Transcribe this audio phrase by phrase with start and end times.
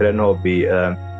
[0.00, 0.68] krenuo bi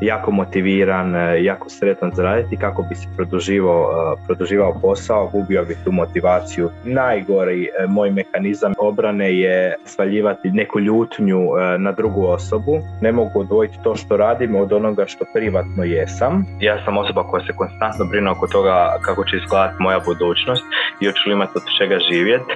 [0.00, 5.92] jako motiviran, jako sretan za raditi kako bi se produživao, produživao posao, gubio bi tu
[5.92, 6.70] motivaciju.
[6.84, 11.40] Najgori moj mehanizam obrane je svaljivati neku ljutnju
[11.78, 12.78] na drugu osobu.
[13.00, 16.44] Ne mogu odvojiti to što radim od onoga što privatno jesam.
[16.60, 20.62] Ja sam osoba koja se konstantno brine oko toga kako će izgledati moja budućnost
[21.00, 22.54] i hoću li imati od čega živjeti.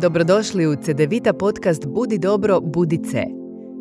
[0.00, 3.37] Dobrodošli u CDVita podcast Budi dobro, budi C.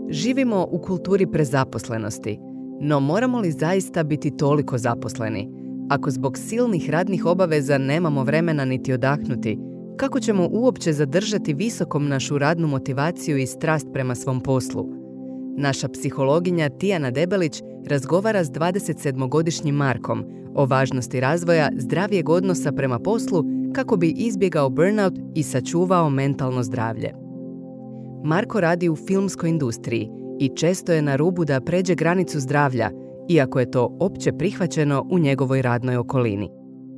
[0.09, 2.39] Živimo u kulturi prezaposlenosti,
[2.81, 5.49] no moramo li zaista biti toliko zaposleni?
[5.89, 9.57] Ako zbog silnih radnih obaveza nemamo vremena niti odahnuti,
[9.97, 14.85] kako ćemo uopće zadržati visokom našu radnu motivaciju i strast prema svom poslu?
[15.57, 23.43] Naša psihologinja Tijana Debelić razgovara s 27-godišnjim Markom o važnosti razvoja zdravijeg odnosa prema poslu
[23.73, 27.26] kako bi izbjegao burnout i sačuvao mentalno zdravlje.
[28.23, 32.89] Marko radi u filmskoj industriji i često je na rubu da pređe granicu zdravlja,
[33.29, 36.49] iako je to opće prihvaćeno u njegovoj radnoj okolini.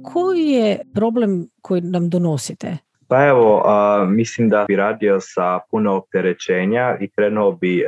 [0.03, 2.77] Koji je problem koji nam donosite?
[3.07, 3.63] Pa evo,
[4.07, 7.83] mislim da bi radio sa puno opterećenja i krenuo bi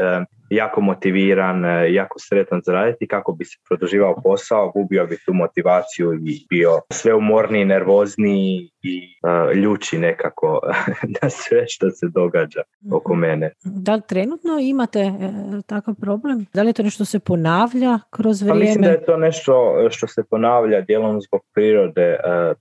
[0.51, 5.33] jako motiviran, e, jako sretan za raditi kako bi se produživao posao, gubio bi tu
[5.33, 10.59] motivaciju i bio sve umorniji, nervozniji i uh, ljuči nekako
[11.21, 12.61] na sve što se događa
[12.93, 13.21] oko mhm.
[13.21, 13.51] mene.
[13.63, 15.11] Da li trenutno imate e,
[15.67, 16.45] takav problem?
[16.53, 18.59] Da li je to nešto se ponavlja kroz vrijeme?
[18.59, 19.53] Pa mislim da je to nešto
[19.89, 22.17] što se ponavlja dijelom zbog prirode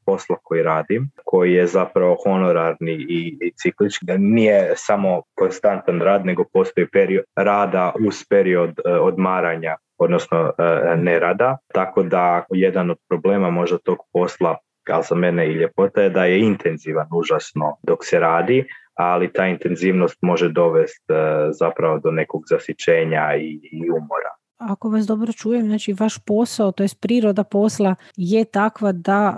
[0.06, 4.06] posla koji radim, koji je zapravo honorarni i, i ciklički.
[4.19, 11.56] Nije samo konstantan rad, nego postoji period rada uz period e, odmaranja odnosno e, nerada.
[11.74, 16.24] Tako da jedan od problema možda tog posla kao za mene i ljepota je da
[16.24, 18.64] je intenzivan užasno dok se radi,
[18.94, 24.30] ali ta intenzivnost može dovesti e, zapravo do nekog zasićenja i, i umora.
[24.58, 29.36] Ako vas dobro čujem, znači vaš posao, to je priroda posla je takva da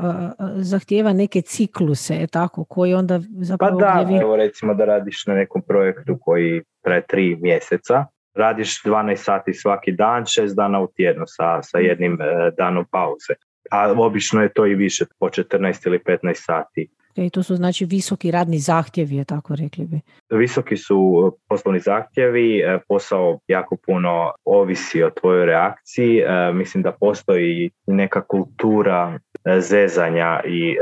[0.57, 3.79] zahtijeva neke cikluse, tako, koji onda zapravo...
[3.79, 8.05] Pa da, evo recimo da radiš na nekom projektu koji traje tri mjeseca,
[8.35, 13.35] radiš 12 sati svaki dan, 6 dana u tjednu sa, sa jednim e, danom pauze.
[13.71, 16.89] A obično je to i više, po 14 ili 15 sati.
[17.15, 20.01] I to su znači visoki radni zahtjevi, je tako rekli bi?
[20.31, 26.19] Visoki su poslovni zahtjevi, e, posao jako puno ovisi o tvojoj reakciji.
[26.19, 30.77] E, mislim da postoji neka kultura E, zezanja i e,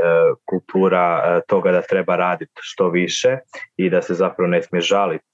[0.45, 3.37] kultura e, toga da treba raditi što više
[3.77, 5.25] i da se zapravo ne smije žaliti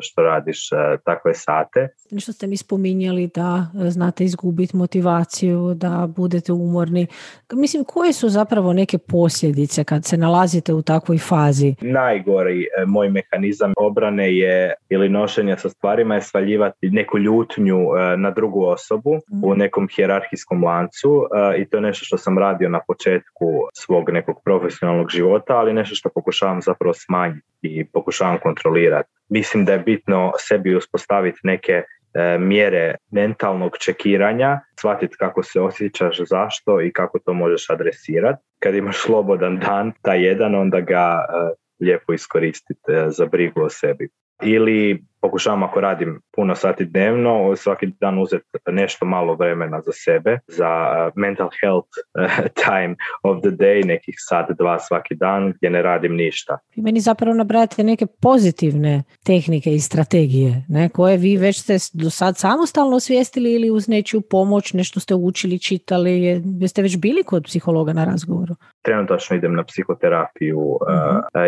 [0.00, 0.68] što radiš
[1.04, 1.88] takve sate.
[2.20, 7.06] Što ste mi spominjali da znate izgubiti motivaciju, da budete umorni.
[7.52, 11.74] Mislim, koje su zapravo neke posljedice kad se nalazite u takvoj fazi?
[11.80, 17.78] Najgori moj mehanizam obrane je ili nošenja sa stvarima je svaljivati neku ljutnju
[18.16, 19.10] na drugu osobu
[19.42, 19.58] u mhm.
[19.58, 21.26] nekom hjerarhijskom lancu
[21.58, 25.72] i to je nešto što sam radio radio na početku svog nekog profesionalnog života, ali
[25.72, 29.08] nešto što pokušavam zapravo smanjiti i pokušavam kontrolirati.
[29.28, 36.20] Mislim da je bitno sebi uspostaviti neke e, mjere mentalnog čekiranja, shvatiti kako se osjećaš,
[36.28, 38.42] zašto i kako to možeš adresirati.
[38.58, 41.54] Kad imaš slobodan dan, taj jedan, onda ga e,
[41.84, 44.08] lijepo iskoristiti e, za brigu o sebi.
[44.42, 50.38] Ili pokušavam ako radim puno sati dnevno, svaki dan uzeti nešto malo vremena za sebe,
[50.46, 55.70] za uh, mental health uh, time of the day, nekih sat, dva svaki dan gdje
[55.70, 56.58] ne radim ništa.
[56.76, 62.10] I meni zapravo nabrajate neke pozitivne tehnike i strategije, ne, koje vi već ste do
[62.10, 67.44] sad samostalno osvijestili ili uz nečiju pomoć, nešto ste učili, čitali, jeste već bili kod
[67.44, 68.54] psihologa na razgovoru?
[68.82, 70.58] Trenutačno idem na psihoterapiju.
[70.58, 70.78] Uh,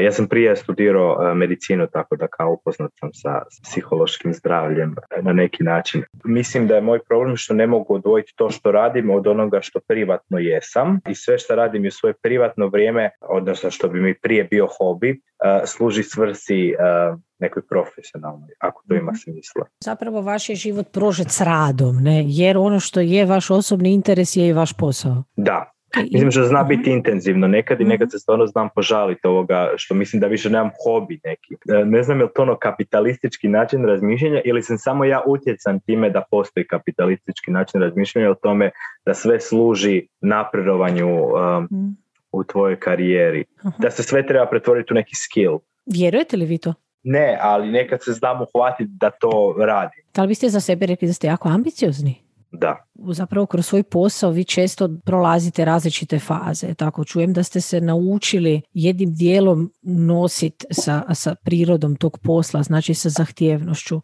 [0.03, 5.62] ja sam prije studirao medicinu, tako da kao upoznat sam sa psihološkim zdravljem na neki
[5.62, 6.03] način.
[6.25, 9.81] Mislim da je moj problem što ne mogu odvojiti to što radim od onoga što
[9.88, 14.44] privatno jesam i sve što radim u svoje privatno vrijeme, odnosno što bi mi prije
[14.44, 19.16] bio hobi, uh, služi svrsi uh, nekoj profesionalnoj, ako to ima mhm.
[19.16, 19.65] smisla.
[19.84, 22.25] Zapravo vaš je život prožet s radom, ne?
[22.26, 25.25] jer ono što je vaš osobni interes je i vaš posao.
[25.37, 26.96] Da, Mislim što zna biti mhm.
[26.96, 27.90] intenzivno nekad i mhm.
[27.90, 31.54] nekad se stvarno znam požaliti ovoga što mislim da više nemam hobi neki.
[31.54, 35.81] E, ne znam je li to ono kapitalistički način razmišljanja ili sam samo ja utjecan
[35.81, 38.70] time da postoji kapitalistički način razmišljanja o tome
[39.06, 41.88] da sve služi napredovanju um, mhm.
[42.32, 43.44] u tvojoj karijeri.
[43.78, 45.58] Da se sve treba pretvoriti u neki skill.
[45.87, 46.75] Vjerujete li vi to?
[47.02, 49.96] Ne, ali nekad se znam uhvatiti da to radi.
[50.14, 52.25] Da li biste za sebe rekli da ste jako ambiciozni?
[52.52, 52.84] Da.
[52.94, 56.75] Zapravo kroz svoj posao vi često prolazite različite faze.
[56.75, 62.94] Tako čujem da ste se naučili jednim dijelom nositi sa, sa prirodom tog posla, znači
[62.94, 64.00] sa zahtjevnošću.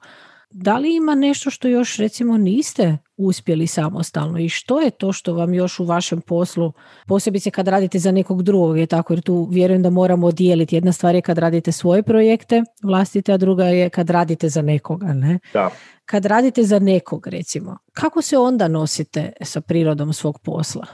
[0.53, 5.35] Da li ima nešto što još recimo niste uspjeli samostalno i što je to što
[5.35, 6.73] vam još u vašem poslu,
[7.07, 10.77] posebice kad radite za nekog drugog, je tako, jer tu vjerujem da moramo odijeliti.
[10.77, 15.13] Jedna stvar je kad radite svoje projekte vlastite, a druga je kad radite za nekoga,
[15.13, 15.39] ne?
[15.53, 15.71] Da.
[16.05, 20.87] Kad radite za nekog, recimo, kako se onda nosite sa prirodom svog posla?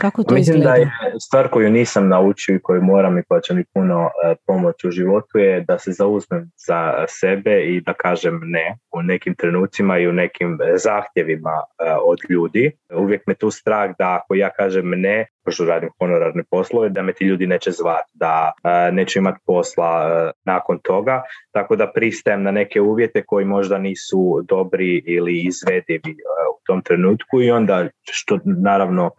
[0.00, 0.70] Kako to Mislim izgleda?
[0.70, 0.90] da je
[1.20, 4.90] stvar koju nisam naučio i koju moram i koja će mi puno e, pomoći u
[4.90, 10.08] životu je da se zauzmem za sebe i da kažem ne u nekim trenucima i
[10.08, 12.72] u nekim e, zahtjevima e, od ljudi.
[12.94, 17.12] Uvijek me tu strah da ako ja kažem ne, pošto radim honorarne poslove, da me
[17.12, 18.52] ti ljudi neće zvati, da
[18.92, 21.22] neće imati posla nakon toga,
[21.52, 26.16] tako da pristajem na neke uvjete koji možda nisu dobri ili izvedivi
[26.56, 29.10] u tom trenutku i onda što naravno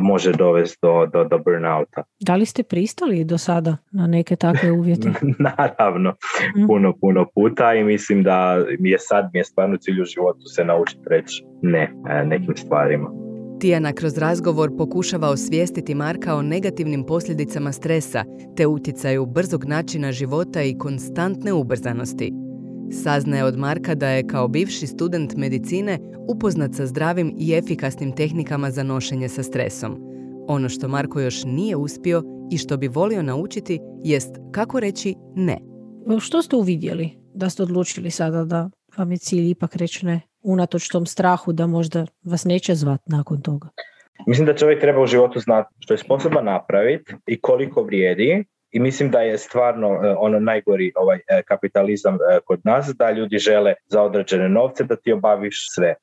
[0.00, 2.02] može dovesti do, do, do burnouta.
[2.20, 5.10] Da li ste pristali do sada na neke takve uvjete?
[5.58, 6.14] Naravno,
[6.56, 6.66] Mhm.
[6.66, 10.40] puno, puno puta i mislim da mi je sad mi je stvarno cilj u životu
[10.40, 13.10] se naučiti reći ne e, nekim stvarima.
[13.60, 18.24] Tijana kroz razgovor pokušava osvijestiti Marka o negativnim posljedicama stresa
[18.56, 22.32] te utjecaju brzog načina života i konstantne ubrzanosti.
[22.90, 25.98] Saznaje od Marka da je kao bivši student medicine
[26.28, 29.96] upoznat sa zdravim i efikasnim tehnikama za nošenje sa stresom.
[30.48, 35.58] Ono što Marko još nije uspio i što bi volio naučiti jest kako reći ne.
[36.20, 40.20] Što ste uvidjeli da ste odlučili sada da vam je cilj ipak reći ne?
[40.42, 43.68] Unatoč tom strahu da možda vas neće zvat nakon toga.
[44.26, 48.44] Mislim da čovjek treba u životu znati što je sposoban napraviti i koliko vrijedi
[48.76, 53.10] i mislim da je stvarno e, ono najgori ovaj e, kapitalizam e, kod nas da
[53.10, 55.94] ljudi žele za određene novce da ti obaviš sve.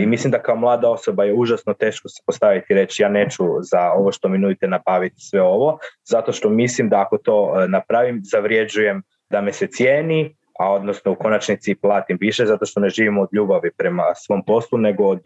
[0.00, 3.44] I mislim da kao mlada osoba je užasno teško se postaviti i reći ja neću
[3.60, 8.20] za ovo što mi nudite nabaviti sve ovo, zato što mislim da ako to napravim
[8.24, 13.22] zavrijeđujem da me se cijeni, a odnosno u konačnici platim više zato što ne živimo
[13.22, 15.22] od ljubavi prema svom poslu nego od,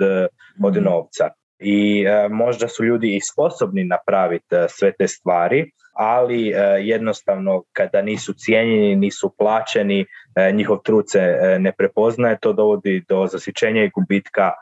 [0.64, 1.29] od novca.
[1.58, 7.62] I e, možda su ljudi i sposobni napraviti e, sve te stvari, ali e, jednostavno
[7.73, 10.06] kada nisu cijenjeni, nisu plaćeni,
[10.53, 14.53] njihov trud se ne prepoznaje, to dovodi do zasićenja i gubitka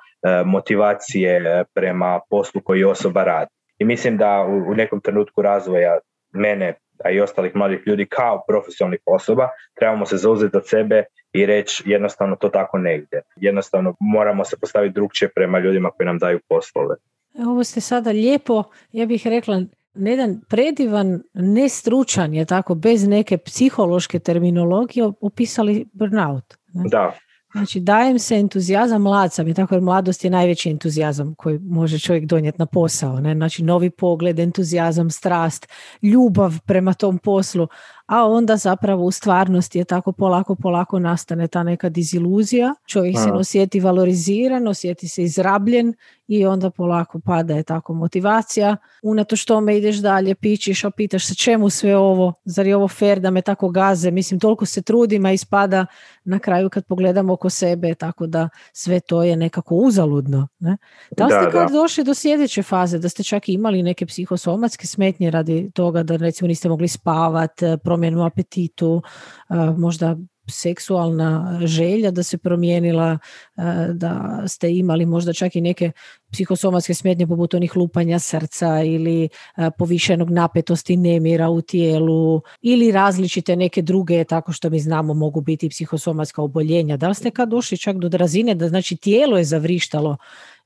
[0.45, 3.51] motivacije prema poslu koji osoba radi.
[3.79, 5.99] I mislim da u nekom trenutku razvoja
[6.33, 6.75] mene,
[7.05, 11.83] a i ostalih mladih ljudi kao profesionalnih osoba, trebamo se zauzeti od sebe i reći
[11.87, 13.21] jednostavno to tako ne ide.
[13.37, 16.95] Jednostavno moramo se postaviti drugčije prema ljudima koji nam daju poslove.
[17.39, 18.63] Ovo ste sada lijepo,
[18.93, 19.63] ja bih rekla,
[19.95, 26.45] na jedan predivan, nestručan je tako, bez neke psihološke terminologije opisali burnout.
[26.73, 26.89] ne?
[26.89, 27.13] Da,
[27.55, 31.99] Znači, dajem se entuzijazam, mlad sam je tako, jer mladost je najveći entuzijazam koji može
[31.99, 33.21] čovjek donijeti na posao.
[33.21, 33.35] Ne?
[33.35, 35.69] Znači, novi pogled, entuzijazam, strast,
[36.03, 37.69] ljubav prema tom poslu,
[38.07, 42.75] a onda zapravo u stvarnosti je tako polako, polako nastane ta neka diziluzija.
[42.87, 45.95] Čovjek se osjeti valoriziran, osjeti se izrabljen
[46.29, 48.77] i onda polako pada je tako motivacija.
[49.03, 53.21] Unatoč tome ideš dalje, pičiš, a pitaš se čemu sve ovo, zar je ovo fair
[53.21, 55.87] da me tako gaze, mislim toliko se trudim, a ispada
[56.25, 60.49] na kraju kad pogledam oko sebe, tako da sve to je nekako uzaludno.
[60.59, 60.77] Ne?
[61.17, 61.73] Da li ste Da, kad da.
[61.73, 66.49] došli do sljedeće faze, da ste čak imali neke psihosomatske smetnje radi toga da recimo
[66.49, 69.03] niste mogli spavat, promjenu u apetitu,
[69.49, 70.17] a, možda
[70.49, 73.19] seksualna želja da se promijenila,
[73.57, 75.91] a, da ste imali možda čak i neke
[76.33, 83.57] psihosomatske smetnje poput onih lupanja srca ili a, povišenog napetosti nemira u tijelu ili različite
[83.57, 86.97] neke druge, tako što mi znamo mogu biti psihosomatska oboljenja.
[86.97, 90.17] Da li ste kad došli čak do razine da znači tijelo je zavrištalo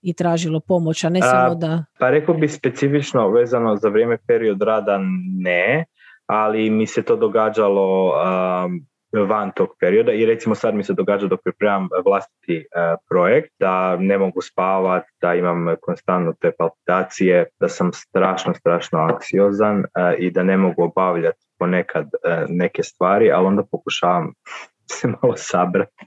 [0.02, 1.84] i tražilo pomoć, a ne samo da...
[1.98, 4.98] Pa rekao bi specifično vezano za vrijeme period rada
[5.38, 5.84] ne,
[6.26, 11.26] ali mi se to događalo um, van tog perioda i recimo sad mi se događa
[11.26, 17.68] dok pripremam vlastiti uh, projekt da ne mogu spavat, da imam konstantno te palpitacije, da
[17.68, 19.84] sam strašno, strašno anksiozan uh,
[20.18, 24.32] i da ne mogu obavljati ponekad uh, neke stvari, ali onda pokušavam
[25.00, 26.06] se malo sabrati,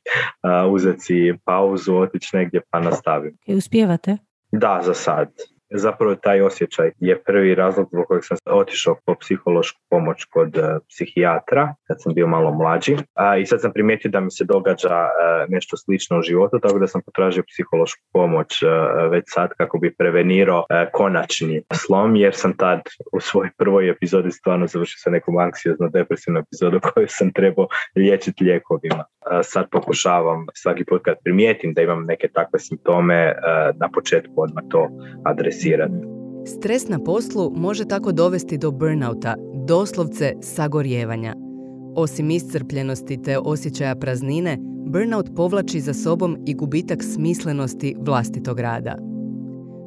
[0.70, 3.38] uzeti pauzu, otići negdje pa nastavim.
[3.46, 4.18] I uspijevate?
[4.52, 5.28] Da, za sad.
[5.74, 10.80] Zapravo taj osjećaj je prvi razlog zbog kojeg sam otišao po psihološku pomoć kod e,
[10.90, 12.96] psihijatra kad sam bio malo mlađi.
[13.42, 15.10] I sad sam primijetio da mi se događa e,
[15.50, 18.68] nešto slično u životu, tako da sam potražio psihološku pomoć e,
[19.10, 22.82] već sad kako bi prevenirao konačni slom, jer sam tad
[23.14, 28.44] u svojoj prvoj epizodi stvarno završio sa nekom anksiozno depresivnom epizodom koju sam trebao liječiti
[28.44, 29.04] lijekovima.
[29.44, 33.36] Sad pokušavam svaki put kad primijetim da imam neke takve simptome
[33.80, 34.90] na početku odmah to
[35.26, 35.61] adresirati.
[36.46, 39.36] Stres na poslu može tako dovesti do burnouta,
[39.68, 41.36] doslovce sagorjevanja.
[41.96, 48.98] Osim iscrpljenosti te osjećaja praznine, burnout povlači za sobom i gubitak smislenosti vlastitog rada.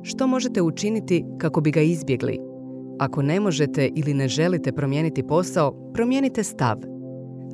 [0.03, 2.39] Što možete učiniti kako bi ga izbjegli?
[2.99, 6.77] Ako ne možete ili ne želite promijeniti posao, promijenite stav.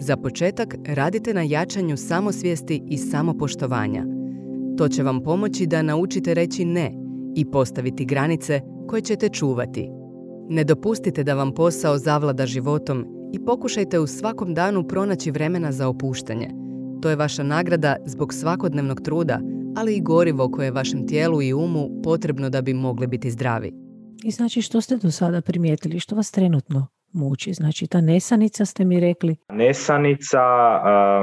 [0.01, 4.07] Za početak radite na jačanju samosvijesti i samopoštovanja.
[4.79, 7.00] To će vam pomoći da naučite reći ne
[7.37, 9.89] i postaviti granice koje ćete čuvati.
[10.49, 15.89] Ne dopustite da vam posao zavlada životom i pokušajte u svakom danu pronaći vremena za
[15.89, 16.51] opuštanje.
[17.03, 19.41] To je vaša nagrada zbog svakodnevnog truda,
[19.77, 23.73] ali i gorivo koje je vašem tijelu i umu potrebno da bi mogli biti zdravi.
[24.25, 27.53] I znači što ste do sada primijetili, što vas trenutno muči?
[27.53, 29.37] Znači ta nesanica ste mi rekli?
[29.49, 30.43] Nesanica,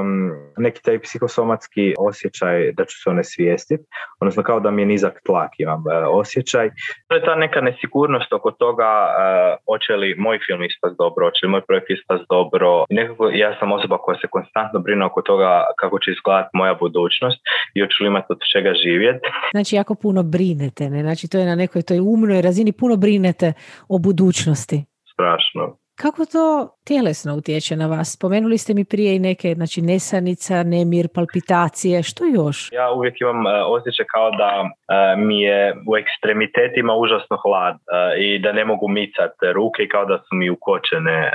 [0.00, 3.84] um, neki taj psihosomatski osjećaj da ću se onesvijestiti,
[4.20, 6.70] odnosno kao da mi je nizak tlak imam uh, osjećaj.
[7.08, 11.40] To je ta neka nesigurnost oko toga uh, hoće li moj film ispast dobro, hoće
[11.46, 12.84] li moj projekt ispast dobro.
[12.90, 17.38] Nekako ja sam osoba koja se konstantno brine oko toga kako će izgledati moja budućnost
[17.74, 19.26] i hoću li imati od čega živjeti.
[19.54, 21.00] Znači jako puno brinete, ne?
[21.02, 23.52] Znači to je na nekoj toj umnoj razini, puno brinete
[23.88, 24.84] o budućnosti
[25.18, 25.76] strašno.
[26.02, 26.46] Kako to
[26.86, 28.08] tjelesno utječe na vas?
[28.16, 32.72] Spomenuli ste mi prije i neke, znači nesanica, nemir, palpitacije, što još?
[32.72, 37.80] Ja uvijek imam uh, osjećaj kao da e, mi je u ekstremitetima užasno hlad e,
[38.24, 41.30] i da ne mogu micati ruke kao da su mi ukočene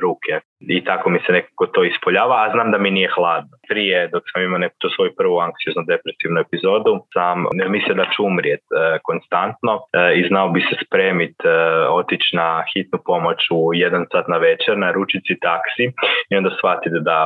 [0.00, 0.34] ruke.
[0.60, 3.54] I tako mi se nekako to ispoljava, a znam da mi nije hladno.
[3.68, 7.36] Prije, dok sam imao neku svoju prvu anksiozno depresivnu epizodu, sam
[7.74, 8.64] mislio da ću umrijet
[9.02, 9.72] konstantno
[10.18, 11.36] i znao bi se spremit,
[11.90, 15.84] otići na hitnu pomoć u jedan sat na večer na ručici taksi
[16.30, 17.18] i onda shvatiti da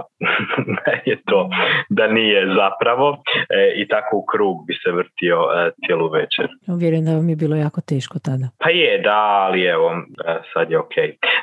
[1.11, 1.49] je to
[1.89, 6.47] da nije zapravo e, i tako u krug bi se vrtio e, cijelu večer.
[6.81, 8.47] Vjerujem da vam je bilo jako teško tada.
[8.63, 9.89] Pa je, da, ali evo,
[10.27, 10.97] e, sad je ok.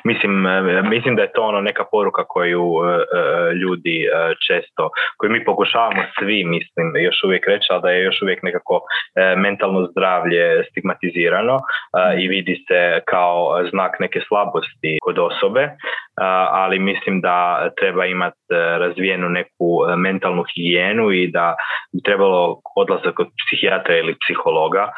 [0.03, 0.33] Mislim,
[0.89, 2.65] mislim da je to ono neka poruka koju
[3.61, 3.97] ljudi
[4.47, 8.81] često, koju mi pokušavamo svi, mislim, još uvijek reći, ali da je još uvijek nekako
[9.37, 11.59] mentalno zdravlje stigmatizirano
[12.21, 15.69] i vidi se kao znak neke slabosti kod osobe,
[16.51, 21.55] ali mislim da treba imati e, razvijenu neku e, mentalnu higijenu i da
[21.93, 24.91] bi trebalo odlazak kod psihijatra ili psihologa, e,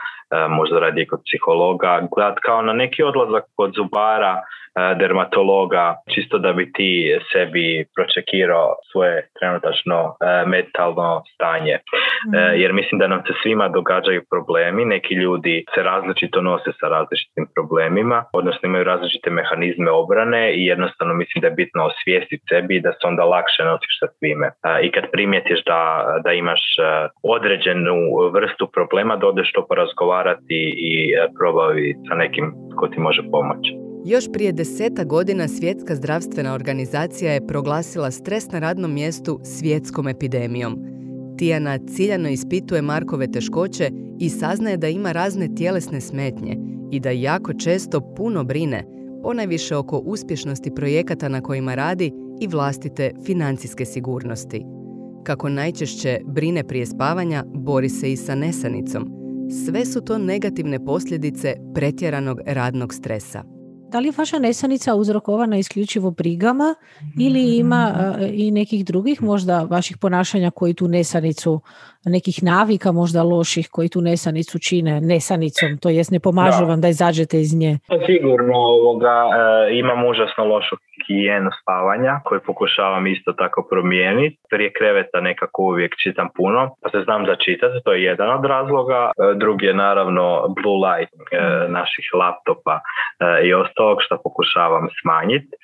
[0.49, 4.41] možda radi kod psihologa, gledati kao na neki odlazak kod zubara,
[4.75, 11.73] E, dermatologa, čisto da bi ti sebi pročekirao svoje trenutačno e, mentalno stanje.
[11.73, 11.79] E,
[12.27, 12.61] mhm.
[12.61, 17.45] Jer mislim da nam se svima događaju problemi, neki ljudi se različito nose sa različitim
[17.55, 22.81] problemima, odnosno imaju različite mehanizme obrane i jednostavno mislim da je bitno osvijestiti sebi i
[22.85, 24.47] da se onda lakše nosiš sa svime.
[24.85, 25.81] I kad primijetiš da,
[26.23, 26.61] da imaš
[27.23, 27.95] određenu
[28.35, 30.22] vrstu problema, da odeš to porazgovarati
[30.89, 30.93] i
[31.39, 33.83] probavi sa nekim ko ti može pomoći.
[34.05, 40.77] Još prije deseta godina Svjetska zdravstvena organizacija je proglasila stres na radnom mjestu svjetskom epidemijom.
[41.37, 43.89] Tijana ciljano ispituje Markove teškoće
[44.19, 46.57] i saznaje da ima razne tjelesne smetnje
[46.91, 48.83] i da jako često puno brine,
[49.23, 52.11] ponajviše oko uspješnosti projekata na kojima radi
[52.41, 54.63] i vlastite financijske sigurnosti.
[55.23, 59.22] Kako najčešće brine prije spavanja, bori se i sa nesanicom.
[59.49, 63.43] Sve su to negativne posljedice pretjeranog radnog stresa
[63.93, 66.75] da li je vaša nesanica uzrokovana isključivo brigama
[67.19, 68.25] ili ima mhm.
[68.33, 71.61] i nekih drugih možda vaših ponašanja koji tu nesanicu
[72.05, 76.87] nekih navika možda loših koji tu nesanicu čine nesanicom, to jest ne pomažu vam da
[76.87, 77.79] izađete iz nje?
[77.87, 80.75] Pa sigurno ovoga, e, imam užasno lošu
[81.07, 84.37] higijenu spavanja koju pokušavam isto tako promijeniti.
[84.49, 89.11] Prije kreveta nekako uvijek čitam puno, pa se znam začitati, to je jedan od razloga.
[89.11, 92.79] E, drugi je naravno blue light e, naših laptopa
[93.43, 95.55] i ostalog što pokušavam smanjiti.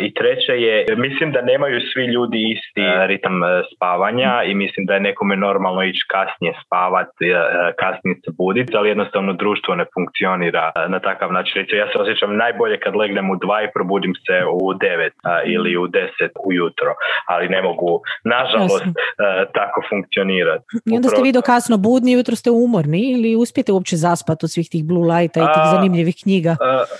[0.00, 3.40] I treće je, mislim da nemaju svi ljudi isti ritam
[3.74, 7.38] spavanja i mislim da je nekome normalno ići kasnije spavati, e,
[7.82, 11.66] kasnije se buditi, ali jednostavno društvo ne funkcionira e, na takav način.
[11.82, 15.14] Ja se osjećam najbolje kad legnem u dva i probudim se u devet
[15.46, 16.90] ili u deset ujutro,
[17.26, 18.92] ali ne mogu, nažalost, e,
[19.58, 20.64] tako funkcionirati.
[20.90, 24.50] I onda ste vi do kasno budni, jutro ste umorni ili uspijete uopće zaspati od
[24.54, 26.52] svih tih blue lighta i tih zanimljivih knjiga?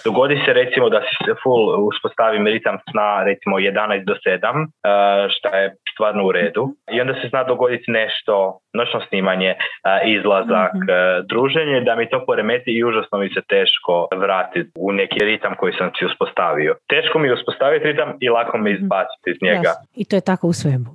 [0.04, 5.74] Dogodi se recimo da se full uspostavim ritam sna recimo 11 do 7, što je
[5.92, 6.68] stvarno u redu.
[6.92, 9.54] I onda se zna dogoditi nešto noćno snimanje,
[10.04, 10.86] izlazak, mm
[11.28, 15.72] druženje, da mi to poremeti i užasno mi se teško vratiti u neki ritam koji
[15.78, 16.76] sam si uspostavio.
[16.88, 18.82] Teško mi je uspostaviti ritam i lako me mhm.
[18.82, 19.72] izbaciti iz njega.
[19.94, 20.88] I to je tako u svemu.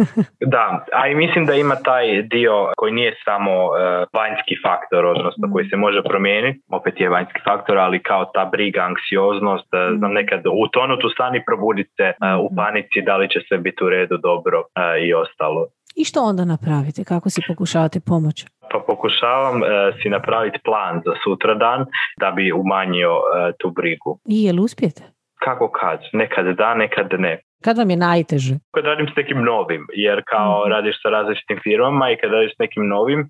[0.54, 3.72] da, a i mislim da ima taj dio koji nije samo uh,
[4.12, 5.52] vanjski faktor, odnosno mm.
[5.52, 9.98] koji se može promijeniti, opet je vanjski faktor, ali kao ta briga, anksioznost, mm.
[9.98, 12.16] znam nekad utonuti u stani, probuditi se uh,
[12.46, 14.62] u panici, da li će sve biti u redu, dobro
[15.06, 15.66] i ostalo.
[15.96, 17.04] I što onda napravite?
[17.04, 18.46] Kako si pokušavate pomoći?
[18.72, 19.60] Pa pokušavam
[20.02, 21.86] si napraviti plan za sutradan
[22.20, 23.12] da bi umanjio
[23.58, 24.20] tu brigu.
[24.28, 25.02] I jel uspijete?
[25.44, 26.00] Kako kad?
[26.12, 27.40] Nekad da, nekad ne.
[27.64, 28.54] Kad vam je najteže?
[28.74, 32.52] Kad radim s nekim novim, jer kao mm radiš sa različitim firmama i kad radiš
[32.54, 33.26] s nekim novim, e,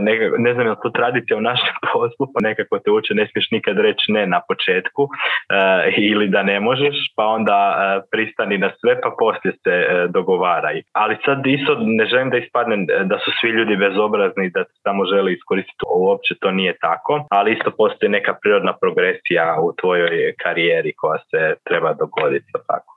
[0.00, 3.28] ne, ne znam je li to tradicija u našem poslu, pa nekako te uče ne
[3.28, 7.76] smiješ nikad reći ne na početku e, ili da ne možeš, pa onda e,
[8.10, 9.74] pristani na sve, pa poslije se
[10.08, 10.82] dogovaraj.
[10.92, 15.04] Ali sad isto ne želim da ispadne da su svi ljudi bezobrazni, da se samo
[15.04, 20.92] želi iskoristiti, uopće to nije tako, ali isto postoji neka prirodna progresija u tvojoj karijeri
[20.96, 22.52] koja se treba dogoditi.
[22.66, 22.90] Tako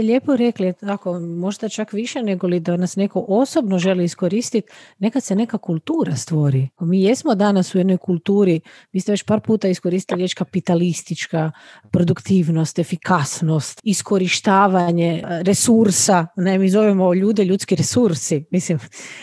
[0.00, 4.68] lijepo rekli, tako, možda čak više nego li da nas neko osobno želi iskoristiti,
[4.98, 6.68] nekad se neka kultura stvori.
[6.80, 8.60] Mi jesmo danas u jednoj kulturi,
[8.92, 11.50] vi ste već par puta iskoristili riječ kapitalistička,
[11.92, 18.78] produktivnost, efikasnost, iskorištavanje resursa, ne, mi zovemo ljude ljudski resursi, mislim,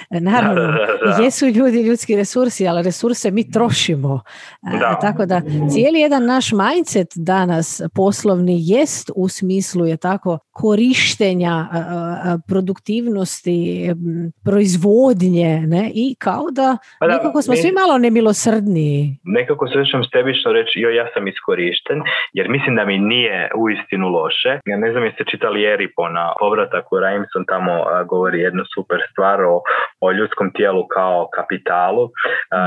[0.09, 0.61] naravno,
[1.23, 4.21] jesu ljudi ljudski resursi, ali resurse mi trošimo.
[4.79, 4.99] Da.
[5.01, 5.41] Tako da,
[5.73, 11.67] cijeli jedan naš mindset danas poslovni jest u smislu je tako korištenja
[12.47, 13.89] produktivnosti,
[14.43, 15.91] proizvodnje ne?
[15.93, 19.17] i kao da, pa nekako smo svi malo nemilosrdniji.
[19.23, 22.01] Nekako se ćem sebično reći, jo ja sam iskorišten,
[22.33, 24.59] jer mislim da mi nije uistinu loše.
[24.65, 27.73] Ja ne znam jeste čitali Eripo na povratak u Raimson, tamo
[28.11, 29.61] govori jednu super stvar o,
[30.01, 32.09] o ljudskom tijelu kao kapitalu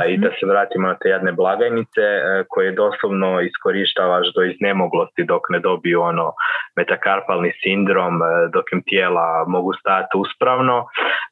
[0.09, 0.23] i mhm.
[0.23, 2.07] da se vratimo na te jedne blagajnice
[2.49, 6.33] koje doslovno iskorištavaš do iznemoglosti dok ne dobiju ono
[6.77, 10.77] metakarpalni sindrom e, dok im tijela mogu stajati uspravno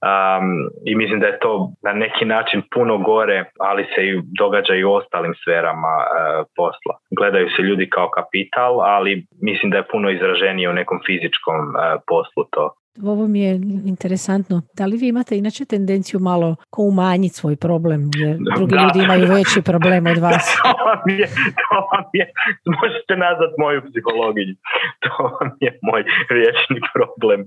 [0.08, 0.48] um,
[0.84, 4.84] i mislim da je to na neki način puno gore, ali se i događa i
[4.84, 6.94] u ostalim sferama uh, posla.
[7.18, 12.00] Gledaju se ljudi kao kapital, ali mislim da je puno izraženije u nekom fizičkom uh,
[12.06, 12.74] poslu to.
[13.02, 13.52] Ovo mi je
[13.86, 14.62] interesantno.
[14.76, 19.26] Da li vi imate inače tendenciju malo ko umanjiti svoj problem, jer drugi ljudi imaju
[19.34, 20.44] veći problem od vas?
[20.62, 21.26] to vam je,
[21.58, 22.32] to vam je,
[22.80, 24.54] možete nazvat moju psihologiju.
[25.00, 27.46] To vam je moj vječni problem.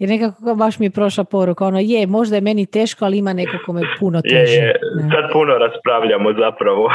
[0.00, 3.32] Jer nekako baš mi je prošla poruka, ono je, možda je meni teško, ali ima
[3.32, 4.52] nekako me puno teže.
[4.52, 4.74] Je, je.
[5.12, 6.90] Sad puno raspravljamo zapravo,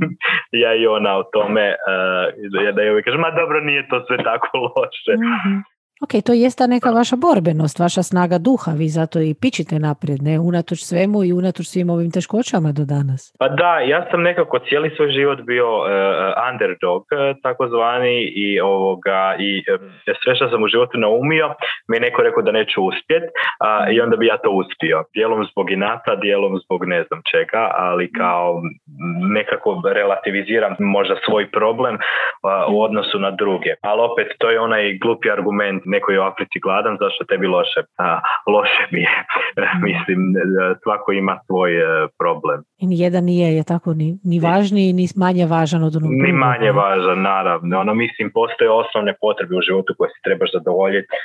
[0.62, 4.16] ja i ona o tome, uh, da je uvijek kažem, ma dobro, nije to sve
[4.16, 5.12] tako loše.
[5.16, 9.78] mm Ok, to jest ta neka vaša borbenost, vaša snaga duha, vi zato i pičite
[9.78, 13.22] naprijed, ne, unatoč svemu i unatoč svim ovim teškoćama do danas.
[13.40, 15.86] Pa da, ja sam nekako cijeli svoj život bio uh,
[16.50, 19.80] underdog, e, takozvani, i ovoga, i uh,
[20.22, 21.46] sve što sam u životu naumio,
[21.88, 25.04] mi je neko rekao da neću uspjet, uh, i onda bi ja to uspio.
[25.14, 28.62] Dijelom zbog inata, dijelom zbog ne znam čega, ali kao
[29.36, 31.98] nekako relativiziram možda svoj problem
[32.72, 33.72] u odnosu na druge.
[33.82, 37.80] Ali opet, to je onaj glupi argument neko je u Africi gladan, zašto tebi loše?
[37.98, 38.20] A,
[38.54, 39.14] loše mi je.
[39.88, 40.18] Mislim,
[40.82, 41.84] svako ima svoj e,
[42.18, 42.58] problem.
[42.82, 46.70] I nijedan nije je tako ni, ni važniji, ni manje važan od onog Ni manje
[46.72, 47.80] važan, naravno.
[47.80, 51.08] Ono, mislim, postoje osnovne potrebe u životu koje si trebaš zadovoljiti.
[51.12, 51.16] E,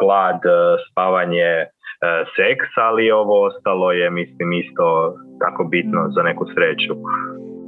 [0.00, 0.56] glad, e,
[0.90, 1.50] spavanje,
[2.36, 6.94] seks, ali ovo ostalo je, mislim, isto tako bitno za neku sreću.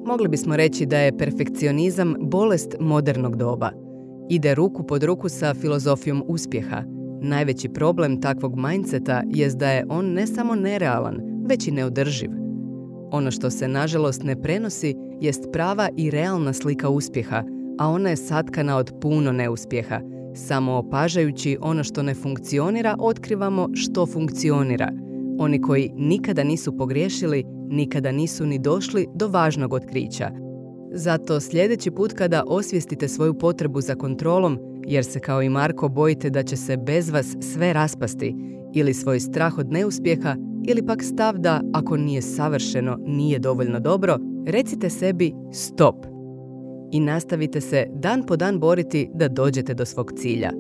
[0.07, 3.71] Mogli bismo reći da je perfekcionizam bolest modernog doba–
[4.29, 6.83] ide ruku pod ruku sa filozofijom uspjeha.
[7.21, 12.31] Najveći problem takvog mindseta jest da je on ne samo nerealan, već i neodrživ.
[13.11, 17.43] Ono što se nažalost ne prenosi jest prava i realna slika uspjeha,
[17.79, 20.01] a ona je satkana od puno neuspjeha.
[20.35, 24.93] Samo opažajući ono što ne funkcionira, otkrivamo što funkcionira.
[25.39, 30.31] Oni koji nikada nisu pogriješili, nikada nisu ni došli do važnog otkrića–
[30.91, 36.31] zato sljedeći put kada osvijestite svoju potrebu za kontrolom, jer se kao i Marko bojite
[36.31, 38.35] da će se bez vas sve raspasti,
[38.75, 40.37] ili svoj strah od neuspjeha,
[40.69, 46.07] ili pak stav da ako nije savršeno, nije dovoljno dobro, recite sebi stop.
[46.93, 50.51] I nastavite se dan po dan boriti da dođete do svog cilja.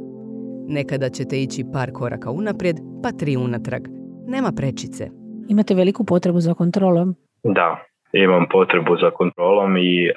[0.69, 3.83] Nekada ćete ići par koraka unaprijed, pa tri unatrag.
[4.27, 5.09] Nema prečice.
[5.49, 7.15] Imate veliku potrebu za kontrolom?
[7.45, 10.11] Da, imam potrebu za kontrolom i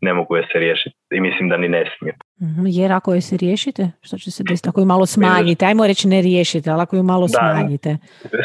[0.00, 0.99] ne mogu je se riješiti.
[1.10, 2.14] I mislim da ni ne smiju.
[2.42, 4.68] Mhm, jer ako je se riješite, što će se desiti?
[4.68, 7.96] Ako ju malo smanjite, ajmo reći ne riješite, ali ako ju malo smanjite.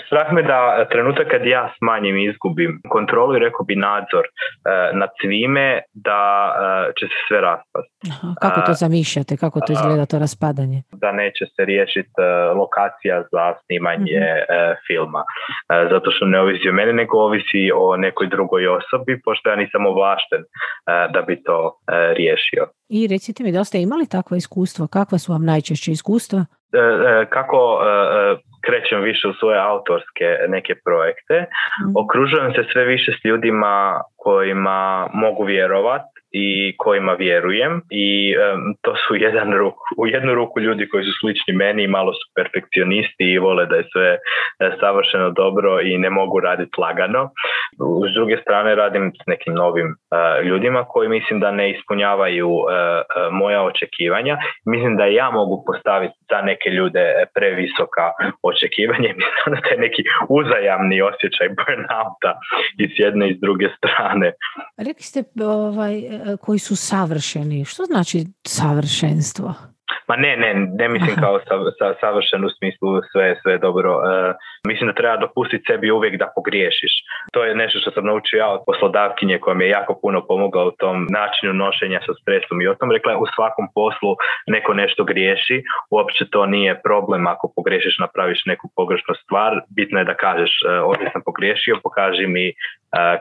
[0.08, 5.00] Strah me da trenutak kad ja smanjim i izgubim kontrolu i rekao bi nadzor uh,
[5.00, 7.96] nad svime, da uh, će se sve raspasti.
[8.42, 9.38] Kako to zamišljate?
[9.38, 10.80] Kako to izgleda to raspadanje?
[11.04, 12.22] Da neće se riješiti
[12.62, 14.74] lokacija za snimanje mhm.
[14.88, 15.22] filma.
[15.92, 19.86] Zato što ne ovisi o mene, nego ovisi o nekoj drugoj osobi, pošto ja nisam
[19.86, 20.42] ovlašten
[21.14, 21.60] da bi to
[22.20, 22.55] riješio.
[22.90, 24.88] I recite mi da ste imali takva iskustva?
[24.88, 26.46] Kakva su vam najčešće iskustva?
[26.74, 27.86] E, e, kako e,
[28.66, 31.94] krećem više u svoje autorske neke projekte, mm.
[32.04, 38.36] okružujem se sve više s ljudima kojima mogu vjerovati i kojima vjerujem i
[38.82, 42.26] to su jedan ruk, u jednu ruku ljudi koji su slični meni i malo su
[42.36, 44.18] perfekcionisti i vole da je sve e,
[44.80, 47.30] savršeno dobro i ne mogu raditi lagano.
[48.10, 49.96] S druge strane radim s nekim novim e,
[50.44, 52.64] ljudima koji mislim da ne ispunjavaju e,
[53.32, 54.38] moja očekivanja.
[54.66, 57.04] Mislim da ja mogu postaviti za neke ljude
[57.36, 58.06] previsoka
[58.44, 62.32] očekivanja mislim da je neki uzajamni osjećaj burnouta
[62.80, 64.28] i s jedne i s druge strane.
[64.78, 65.96] Rekli ste ovaj,
[66.42, 67.66] koji su savršeni.
[67.66, 69.54] Što znači savršenstvo?
[70.08, 73.92] Ma ne, ne, ne mislim kao sa, sa, savršen u smislu sve, sve dobro.
[73.92, 74.34] E,
[74.68, 76.94] mislim da treba dopustiti sebi uvijek da pogriješiš.
[77.34, 80.64] To je nešto što sam naučio ja od poslodavkinje koja mi je jako puno pomogla
[80.66, 84.12] u tom načinu nošenja sa stresom i o tom rekla u svakom poslu
[84.48, 90.06] neko nešto griješi, uopće to nije problem ako pogriješiš, napraviš neku pogrešnu stvar, bitno je
[90.06, 92.54] da kažeš e, ovdje sam pogriješio, pokaži mi E,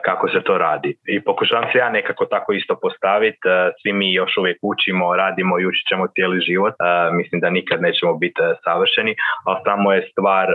[0.07, 0.97] kako se to radi.
[1.07, 3.47] I pokušavam se ja nekako tako isto postaviti.
[3.47, 6.73] E, svi mi još uvijek učimo, radimo i učit ćemo cijeli život.
[6.73, 6.85] E,
[7.19, 10.47] mislim da nikad nećemo biti savršeni, ali samo je stvar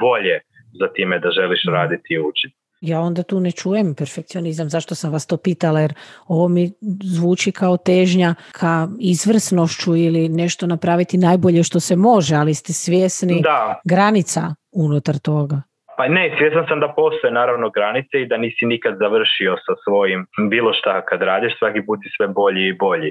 [0.00, 0.36] volje
[0.80, 1.74] za time da želiš mhm.
[1.74, 2.56] raditi i učiti.
[2.82, 5.94] Ja onda tu ne čujem perfekcionizam, zašto sam vas to pitala, jer
[6.26, 6.72] ovo mi
[7.04, 13.40] zvuči kao težnja ka izvrsnošću ili nešto napraviti najbolje što se može, ali ste svjesni
[13.42, 13.80] da.
[13.84, 15.62] granica unutar toga.
[16.02, 20.20] Pa ne, svjestan sam da postoje naravno granice i da nisi nikad završio sa svojim
[20.50, 23.10] bilo šta kad radiš, svaki put i sve bolji i bolji.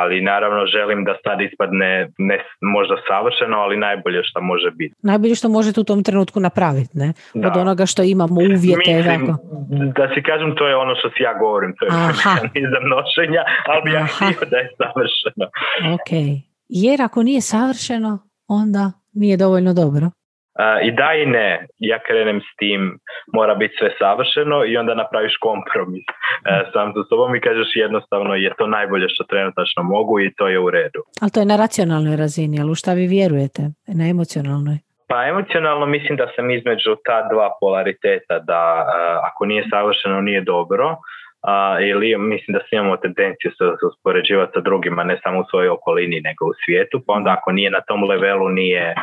[0.00, 2.36] Ali naravno želim da sad ispadne ne
[2.74, 4.94] možda savršeno, ali najbolje što može biti.
[5.02, 7.08] Najbolje što možete u tom trenutku napraviti, ne?
[7.48, 8.92] Od onoga što imamo uvjete.
[8.96, 9.22] Mislim,
[9.98, 13.80] da si kažem, to je ono što si ja govorim, to je mehanizam nošenja, ali
[13.84, 15.46] bi ja htio da je savršeno.
[15.94, 16.10] Ok.
[16.68, 20.06] Jer ako nije savršeno, onda nije dovoljno dobro.
[20.82, 22.98] I da i ne, ja krenem s tim,
[23.32, 26.14] mora biti sve savršeno i onda napraviš kompromis e,
[26.72, 30.58] sam sa sobom i kažeš jednostavno je to najbolje što trenutačno mogu i to je
[30.58, 31.00] u redu.
[31.22, 33.62] Ali to je na racionalnoj razini, ali u šta vi vjerujete?
[33.98, 34.76] Na emocionalnoj?
[35.08, 38.84] Pa emocionalno mislim da sam između ta dva polariteta da e,
[39.28, 40.86] ako nije savršeno nije dobro,
[41.48, 45.68] uh, ili mislim da svi imamo tendenciju se uspoređivati sa drugima, ne samo u svojoj
[45.68, 48.94] okolini nego u svijetu, pa onda ako nije na tom levelu nije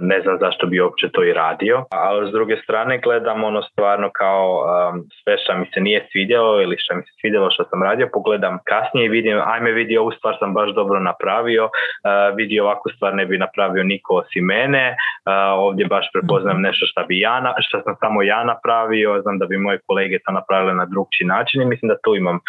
[0.00, 1.84] ne znam zašto bi uopće to i radio.
[1.90, 6.62] Ali s druge strane gledam ono stvarno kao um, sve što mi se nije svidjelo
[6.62, 10.10] ili što mi se svidjelo što sam radio, pogledam kasnije i vidim, ajme vidi ovu
[10.10, 14.86] stvar sam baš dobro napravio, uh, vidi ovakvu stvar ne bi napravio niko osim mene,
[14.90, 15.32] uh,
[15.66, 16.62] ovdje baš prepoznam mhm.
[16.62, 20.32] nešto što, bi ja, što sam samo ja napravio, znam da bi moje kolege to
[20.32, 22.40] napravile na drugčiji način i mislim da tu imam uh,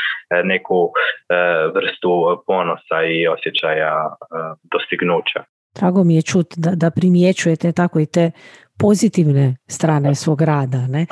[0.44, 0.92] neku uh,
[1.76, 3.94] vrstu ponosa i osjećaja
[4.74, 5.44] dostignuća.
[5.76, 8.32] Drago mi je čut da, da primjećujete tako i te
[8.78, 10.88] pozitivne strane svog rada.
[10.88, 11.06] Ne?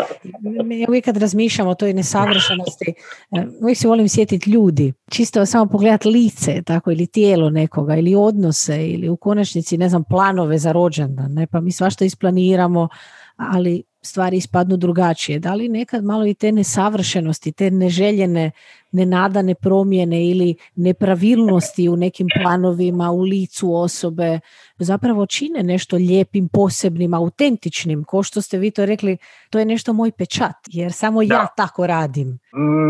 [0.79, 2.93] Ja uvijek kad razmišljam o toj nesavršenosti,
[3.37, 4.93] e, uvijek se volim sjetiti ljudi.
[5.11, 10.03] Čisto samo pogledati lice tako, ili tijelo nekoga ili odnose ili u konačnici ne znam
[10.03, 11.33] planove za rođendan.
[11.33, 11.47] Ne?
[11.47, 12.87] Pa mi svašta isplaniramo,
[13.35, 15.39] ali stvari ispadnu drugačije.
[15.39, 18.51] Da li nekad malo i te nesavršenosti, te neželjene,
[18.91, 24.39] nenadane promjene ili nepravilnosti u nekim planovima, u licu osobe,
[24.77, 29.17] zapravo čine nešto lijepim, posebnim, autentičnim, ko što ste vi to rekli,
[29.49, 32.39] to je nešto moj pečat, jer samo ja tako radim.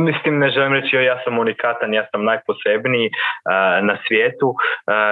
[0.08, 4.58] Mislim, ne želim reći ja sam unikatan, ja sam najposebniji uh, na svijetu, uh,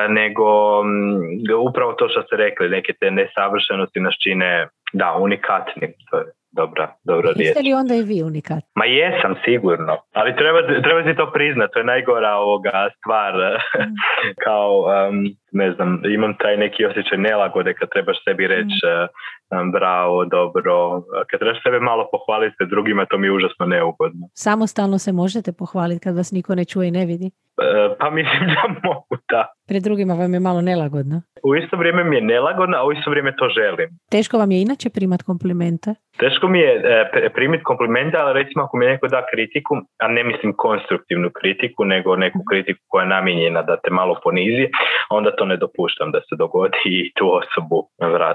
[0.10, 6.18] nego um, upravo to što ste rekli, neke te nesavršenosti nas čine da, unikatni, to
[6.18, 7.48] je dobra, dobra riječ.
[7.48, 8.64] Jeste li onda i vi unikat?
[8.76, 9.98] Ma jesam, sigurno.
[10.14, 13.34] Ali treba, treba si to priznat, to je najgora ovoga stvar.
[13.34, 13.96] Mm.
[14.46, 14.72] Kao,
[15.58, 18.82] ne znam, imam taj neki osjećaj nelagode kad trebaš sebi reći
[19.54, 19.72] mm.
[19.72, 21.02] bravo, dobro.
[21.30, 24.24] Kad trebaš sebe malo pohvaliti drugima, to mi je užasno neugodno.
[24.34, 27.32] Samostalno se možete pohvaliti kad vas niko ne čuje i ne vidi?
[27.62, 29.44] E, pa mislim da mogu, da.
[29.68, 31.22] Pred drugima vam je malo nelagodno.
[31.44, 33.90] U isto vrijeme mi je nelagodno, a u isto vrijeme to želim.
[34.12, 35.90] Teško vam je inače primat komplimente?
[36.18, 36.72] Teško mi je
[37.14, 41.86] e, primiti komplimente, ali recimo ako mi neko da kritiku, a ne mislim konstruktivnu kritiku,
[41.86, 44.68] nego neku kritiku koja je namijenjena da te malo ponizi,
[45.10, 47.78] onda to ne dopuštam da se dogodi i tu osobu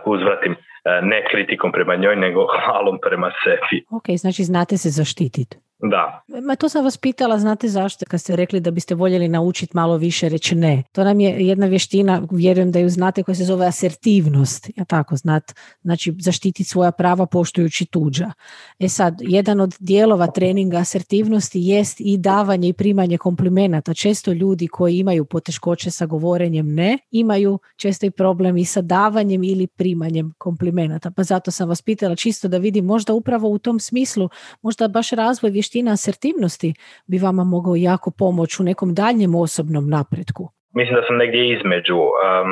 [0.06, 0.56] uzvratim e,
[1.02, 3.84] ne kritikom prema njoj, nego hvalom prema sebi.
[3.90, 5.56] Ok, znači znate se zaštititi.
[5.90, 6.22] Da.
[6.42, 9.96] Ma to sam vas pitala, znate zašto, kad ste rekli da biste voljeli naučiti malo
[9.96, 10.82] više reći ne.
[10.92, 14.70] To nam je jedna vještina, vjerujem da ju znate, koja se zove asertivnost.
[14.76, 18.32] Ja tako znat, znači zaštititi svoja prava poštujući tuđa.
[18.78, 23.94] E sad, jedan od dijelova treninga asertivnosti jest i davanje i primanje komplimenata.
[23.94, 29.44] Često ljudi koji imaju poteškoće sa govorenjem ne, imaju često i problem i sa davanjem
[29.44, 31.10] ili primanjem komplimenata.
[31.10, 34.28] Pa zato sam vas pitala čisto da vidim možda upravo u tom smislu,
[34.62, 36.74] možda baš razvoj vještina vještina asertivnosti
[37.10, 40.42] bi vama mogao jako pomoći u nekom daljnjem osobnom napretku?
[40.78, 41.98] Mislim da sam negdje između.
[41.98, 42.48] Um,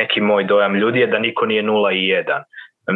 [0.00, 2.42] neki moj dojam ljudi je da niko nije nula i jedan.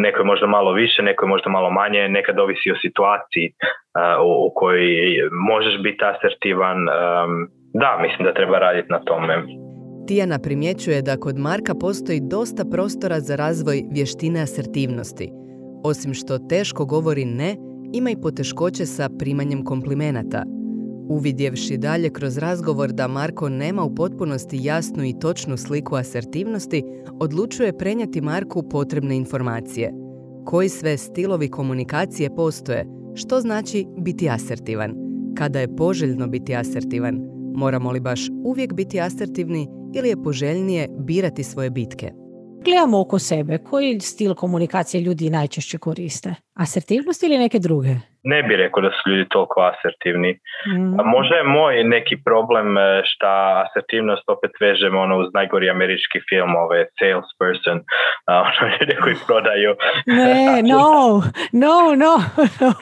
[0.05, 4.47] Neko je možda malo više, neko je možda malo manje, nekad ovisi o situaciji uh,
[4.47, 4.91] u kojoj
[5.51, 6.79] možeš biti asertivan.
[6.89, 7.33] Um,
[7.83, 9.35] da, mislim da treba raditi na tome.
[10.09, 15.27] Tijana primjećuje da kod Marka postoji dosta prostora za razvoj vještine asertivnosti.
[15.91, 17.51] Osim što teško govori ne,
[17.93, 20.45] ima i poteškoće sa primanjem komplimenata.
[21.09, 26.83] Uvidjevši dalje kroz razgovor da Marko nema u potpunosti jasnu i točnu sliku asertivnosti,
[27.21, 29.93] odlučuje prenijeti Marku potrebne informacije.
[30.45, 34.95] Koji sve stilovi komunikacije postoje, što znači biti asertivan,
[35.37, 37.21] kada je poželjno biti asertivan,
[37.55, 42.22] moramo li baš uvijek biti asertivni ili je poželjnije birati svoje bitke.
[42.65, 46.35] Gledamo oko sebe, koji stil komunikacije ljudi najčešće koriste?
[46.55, 47.97] Asertivnost ili neke druge?
[48.23, 50.33] Ne bi rekao da su ljudi toliko asertivni.
[50.67, 51.01] Mm.
[51.01, 53.27] A možda je moj neki problem e, što
[53.65, 57.79] asertivnost opet vežemo ono uz najgori američki film, ove salesperson,
[58.49, 59.71] ono ljudi koji prodaju.
[60.07, 60.87] Ne, no,
[61.63, 62.13] no, no,
[62.61, 62.73] no,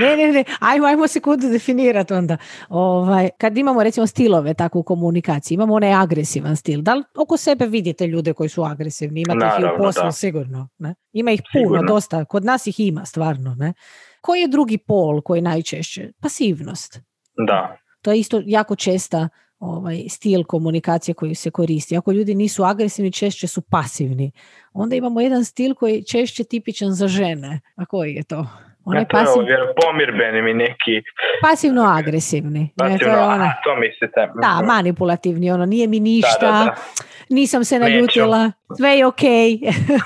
[0.00, 2.36] Ne, ne, ne, ajmo, ajmo sekundu definirati onda.
[2.68, 6.80] Ovaj, kad imamo recimo stilove takvu u komunikaciji, imamo onaj agresivan stil.
[6.80, 9.20] Da li oko sebe vidite ljude koji su agresivni?
[9.20, 10.68] Imate ih i u poslu sigurno.
[10.78, 10.94] Ne?
[11.12, 12.24] Ima ih puno, dosta.
[12.24, 13.54] Kod nas ih ima stvarno.
[13.58, 13.72] Ne?
[14.22, 16.12] Koji je drugi pol koji je najčešće?
[16.20, 17.00] Pasivnost.
[17.46, 17.76] Da.
[18.02, 21.96] To je isto jako česta ovaj, stil komunikacije koji se koristi.
[21.96, 24.32] Ako ljudi nisu agresivni, češće su pasivni.
[24.72, 27.60] Onda imamo jedan stil koji je češće tipičan za žene.
[27.76, 28.46] A koji je to?
[28.84, 29.42] Onaj pasiv...
[29.82, 31.02] pomirbeni mi neki...
[31.42, 32.70] Pasivno agresivni.
[32.76, 33.54] Pasivno, to, ona...
[33.64, 34.28] to mislite.
[34.40, 34.66] Da, mhm.
[34.66, 36.74] manipulativni, ono, nije mi ništa,
[37.28, 39.20] nisam se naljutila, sve je ok.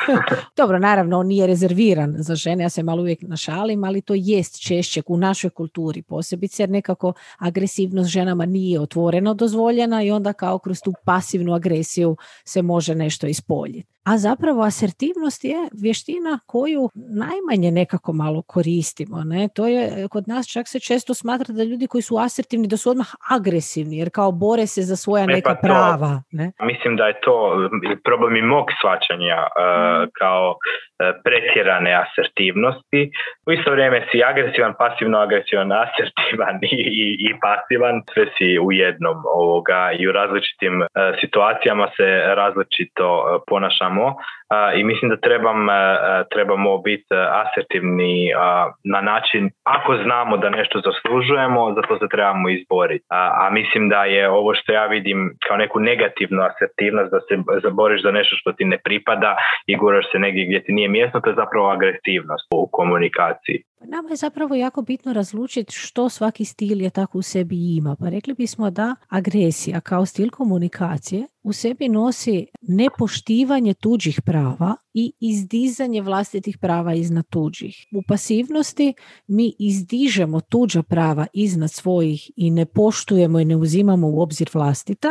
[0.56, 4.66] Dobro, naravno, on nije rezerviran za žene, ja se malo uvijek našalim, ali to jest
[4.66, 10.58] češće u našoj kulturi posebice, jer nekako agresivnost ženama nije otvoreno dozvoljena i onda kao
[10.58, 13.95] kroz tu pasivnu agresiju se može nešto ispoljiti.
[14.10, 19.24] A zapravo asertivnost je vještina koju najmanje nekako malo koristimo.
[19.24, 19.48] Ne?
[19.54, 22.90] To je kod nas čak se često smatra da ljudi koji su asertivni da su
[22.90, 26.22] odmah agresivni jer kao bore se za svoja neka pa prava.
[26.30, 26.52] Ne?
[26.62, 27.36] Mislim da je to
[28.04, 30.54] problem i mog svačanja uh, kao
[30.98, 33.10] E, pretjerane asertivnosti.
[33.46, 38.02] U isto vrijeme si agresivan, pasivno agresivan, asertivan i, i, i pasivan.
[38.14, 40.86] Sve si u jednom ovoga i u različitim uh,
[41.20, 42.08] situacijama se
[42.40, 43.42] različito uh,
[43.96, 44.06] nå,
[44.76, 45.66] i mislim da trebam,
[46.30, 47.06] trebamo biti
[47.42, 48.30] asertivni
[48.84, 53.04] na način ako znamo da nešto zaslužujemo, za to se trebamo izboriti.
[53.10, 58.02] A, mislim da je ovo što ja vidim kao neku negativnu asertivnost da se zaboriš
[58.02, 61.30] za nešto što ti ne pripada i guraš se negdje gdje ti nije mjesto, to
[61.30, 63.62] je zapravo agresivnost u komunikaciji.
[63.80, 67.96] Nama je zapravo jako bitno razlučiti što svaki stil je tako u sebi ima.
[68.00, 74.35] Pa rekli bismo da agresija kao stil komunikacije u sebi nosi nepoštivanje tuđih prava
[74.94, 77.86] i izdizanje vlastitih prava iznad tuđih.
[77.94, 78.94] U pasivnosti
[79.26, 85.08] mi izdižemo tuđa prava iznad svojih i ne poštujemo i ne uzimamo u obzir vlastita.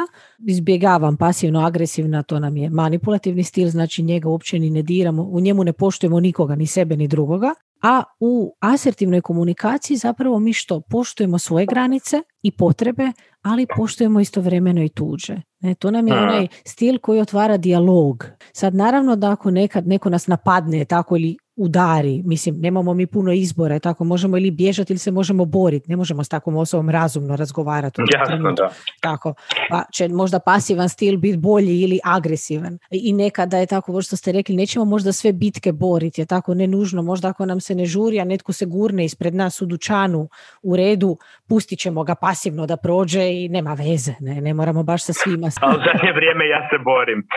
[0.47, 5.39] Izbjegavam pasivno agresivna, to nam je manipulativni stil, znači njega uopće ni ne diramo, u
[5.39, 7.53] njemu ne poštujemo nikoga, ni sebe, ni drugoga.
[7.87, 14.83] A u asertivnoj komunikaciji zapravo mi što poštujemo svoje granice i potrebe, ali poštujemo istovremeno
[14.83, 15.35] i tuđe.
[15.59, 18.25] Ne, to nam je onaj stil koji otvara dijalog.
[18.53, 23.31] Sad naravno da ako nekad neko nas napadne tako ili udari, mislim, nemamo mi puno
[23.31, 27.35] izbora, tako možemo ili bježati ili se možemo boriti, ne možemo s takvom osobom razumno
[27.35, 28.01] razgovarati.
[28.13, 28.69] Jasno, da.
[28.99, 29.33] Tako,
[29.69, 32.77] pa će možda pasivan stil biti bolji ili agresivan.
[32.91, 36.67] I nekada je tako, što ste rekli, nećemo možda sve bitke boriti, je tako, ne
[36.67, 40.29] nužno, možda ako nam se ne žuri, a netko se gurne ispred nas u dućanu
[40.63, 41.17] u redu,
[41.49, 45.47] pustit ćemo ga pasivno da prođe i nema veze, ne, ne moramo baš sa svima.
[45.61, 47.19] A u zadnje vrijeme ja se borim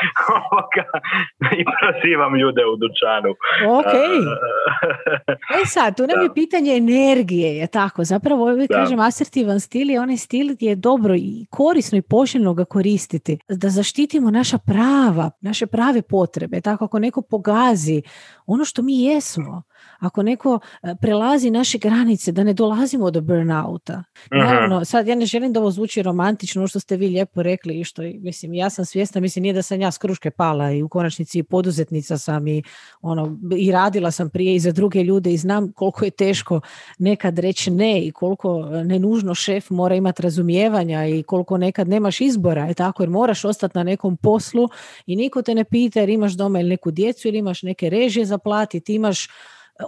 [1.61, 3.31] i prozivam ljude u dućanu.
[3.78, 3.92] Ok,
[5.62, 8.04] E sad, tu nam je pitanje energije, je tako.
[8.04, 12.54] Zapravo, uvijek kažem, asertivan stil je onaj stil gdje je dobro i korisno i poželjno
[12.54, 13.38] ga koristiti.
[13.48, 16.60] Da zaštitimo naša prava, naše prave potrebe.
[16.60, 18.02] Tako, ako neko pogazi
[18.46, 19.62] ono što mi jesmo,
[19.98, 24.04] ako neko e, prelazi naše granice, da ne dolazimo do burnouta.
[24.30, 27.80] Naravno, sad ja ne želim da ovo zvuči romantično, ono što ste vi lijepo rekli
[27.80, 30.82] i što, mislim, ja sam svjesna, mislim, nije da sam ja s kruške pala i
[30.82, 32.62] u konačnici poduzetnica sam i
[33.00, 36.60] ono, i radila sam prije i za druge ljude i znam koliko je teško
[36.98, 42.20] nekad reći ne i koliko e, nenužno šef mora imati razumijevanja i koliko nekad nemaš
[42.20, 44.68] izbora, je tako, jer moraš ostati na nekom poslu
[45.06, 48.26] i niko te ne pita jer imaš doma ili neku djecu ili imaš neke režije
[48.26, 49.28] za platiti, imaš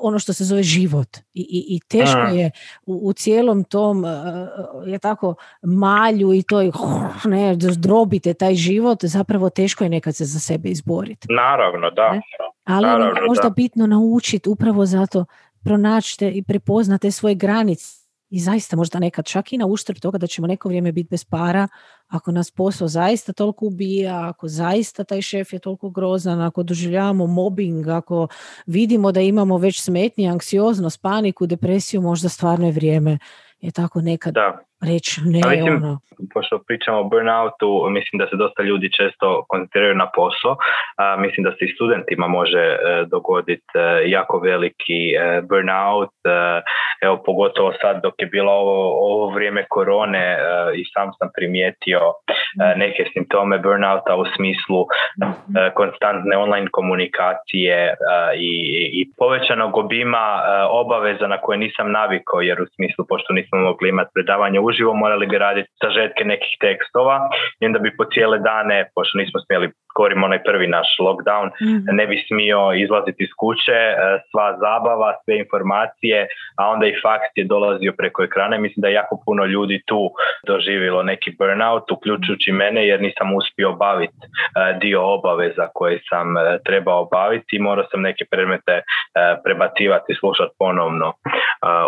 [0.01, 1.17] ono što se zove život.
[1.17, 2.51] I, i, i teško je
[2.87, 4.05] u, u cijelom tom
[4.87, 6.71] je tako malju i toj
[7.25, 11.27] ne, drobite taj život zapravo teško je nekad se za sebe izboriti.
[11.31, 12.13] Naravno da.
[12.13, 12.21] Ne?
[12.65, 15.25] ali naravno, je možda bitno naučiti upravo zato
[15.65, 18.00] pronaćite i prepoznate svoje granice
[18.31, 21.25] i zaista možda nekad čak i na uštrb toga da ćemo neko vrijeme biti bez
[21.25, 21.69] para,
[22.09, 27.27] ako nas posao zaista toliko ubija, ako zaista taj šef je toliko grozan, ako doživljavamo
[27.27, 28.29] mobbing, ako
[28.67, 33.19] vidimo da imamo već smetnje, anksioznost, paniku, depresiju, možda stvarno je vrijeme
[33.61, 34.70] je tako nekad da.
[34.83, 35.41] Reći ne.
[35.51, 35.99] mislim, ono.
[36.35, 40.57] Pošto pričamo o burnoutu, mislim da se dosta ljudi često koncentriraju na posao.
[40.97, 42.79] A, mislim da se i studentima može e,
[43.15, 46.15] dogoditi e, jako veliki e, burnout.
[46.25, 46.31] E,
[47.03, 50.39] evo, pogotovo sad dok je bilo ovo, ovo vrijeme korone
[50.75, 52.79] i sam sam primijetio mhm.
[52.79, 54.87] neke simptome burnouta u smislu
[55.23, 55.33] mhm.
[55.75, 57.95] konstantne online komunikacije
[58.37, 58.53] i,
[58.99, 63.89] i povećanog obima obaveza na koje nisam navikao jer u smislu pošto nisam smo mogli
[63.89, 67.17] imati predavanje uživo, morali bi raditi sažetke nekih tekstova
[67.61, 71.97] i onda bi po cijele dane, pošto nismo smjeli govorimo onaj prvi naš lockdown, mhm.
[71.97, 73.95] ne bi smio izlaziti iz kuće, e,
[74.31, 76.29] sva zabava, sve informacije,
[76.61, 78.59] a onda i fakt je dolazio preko ekrana.
[78.59, 80.11] Mislim da je jako puno ljudi tu
[80.47, 84.29] doživjelo neki burnout, uključujući mene jer nisam uspio obaviti e,
[84.83, 88.81] dio obaveza koje sam e, trebao obaviti i morao sam neke predmete
[89.45, 91.09] prebacivati i slušati ponovno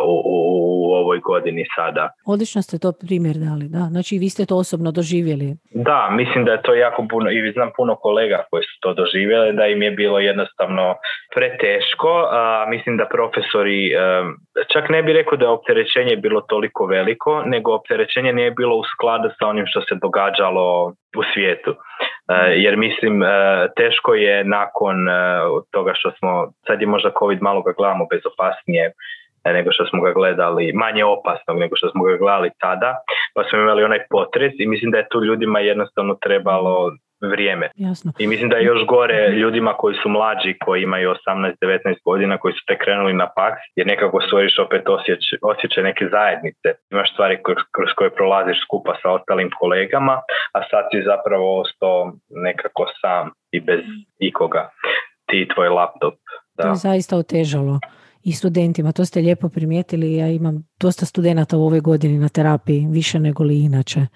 [0.05, 0.37] u, u,
[0.73, 2.09] u ovoj godini sada.
[2.27, 3.83] Odlično ste to primjer dali, da.
[3.95, 5.49] Znači vi ste to osobno doživjeli.
[5.89, 9.57] Da, mislim da je to jako puno i znam puno kolega koji su to doživjeli
[9.59, 10.85] da im je bilo jednostavno
[11.35, 12.13] preteško.
[12.41, 13.81] A, mislim da profesori,
[14.73, 18.85] čak ne bi rekao da je opterećenje bilo toliko veliko, nego opterećenje nije bilo u
[18.93, 21.75] skladu sa onim što se događalo u svijetu.
[22.65, 23.23] Jer mislim,
[23.77, 24.97] teško je nakon
[25.71, 28.93] toga što smo, sad je možda COVID malo ga gledamo bezopasnije,
[29.45, 32.97] nego što smo ga gledali, manje opasnog nego što smo ga gledali tada,
[33.35, 36.91] pa smo imali onaj potres i mislim da je tu ljudima jednostavno trebalo
[37.29, 37.71] vrijeme.
[37.75, 38.13] Jasno.
[38.19, 42.53] I mislim da je još gore ljudima koji su mlađi, koji imaju 18-19 godina, koji
[42.55, 46.69] su te krenuli na paks, jer nekako stvoriš opet osjećaj, osjećaj neke zajednice.
[46.91, 47.39] Imaš stvari
[47.77, 50.13] kroz koje prolaziš skupa sa ostalim kolegama,
[50.57, 53.85] a sad si zapravo ostao nekako sam i bez
[54.19, 54.71] ikoga.
[55.27, 56.15] Ti i tvoj laptop.
[56.57, 56.63] Da.
[56.63, 57.79] To je zaista otežalo
[58.25, 58.93] i studentima.
[58.93, 60.17] To ste lijepo primijetili.
[60.17, 64.07] Ja imam dosta studenata u ovoj godini na terapiji, više nego li inače.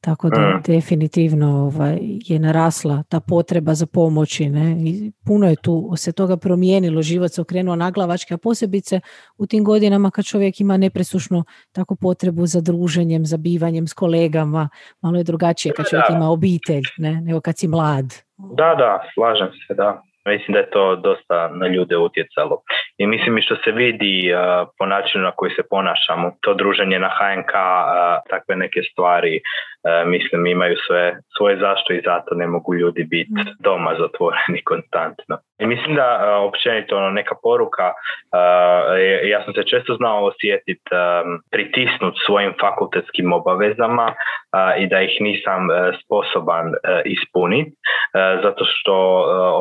[0.00, 0.62] Tako da mm.
[0.66, 4.48] definitivno ovaj, je narasla ta potreba za pomoći.
[4.48, 4.76] Ne?
[4.78, 9.00] I puno je tu se toga promijenilo, život se okrenuo naglavački, a posebice
[9.38, 14.68] u tim godinama kad čovjek ima nepresušnu tako potrebu za druženjem, za bivanjem s kolegama,
[15.00, 17.20] malo je drugačije kad čovjek ima obitelj, ne?
[17.20, 18.14] nego kad si mlad.
[18.38, 20.02] Da, da, slažem se, da.
[20.26, 22.62] Mislim da je to dosta na ljude utjecalo.
[22.98, 24.32] I mislim i što se vidi
[24.78, 27.52] po načinu na koji se ponašamo, to druženje na HNK,
[28.30, 29.40] takve neke stvari,
[30.06, 33.56] mislim imaju sve svoje zašto i zato ne mogu ljudi biti mm.
[33.60, 35.38] doma zatvoreni konstantno.
[35.62, 37.92] I mislim da općenito ono, neka poruka,
[39.24, 40.90] ja sam se često znao osjetiti
[41.50, 44.14] pritisnut svojim fakultetskim obavezama
[44.78, 45.68] i da ih nisam
[46.04, 46.72] sposoban
[47.04, 47.72] ispuniti,
[48.42, 48.94] zato što